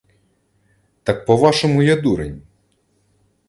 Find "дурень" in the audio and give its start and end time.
2.01-2.41